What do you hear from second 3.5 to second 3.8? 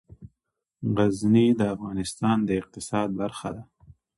ده.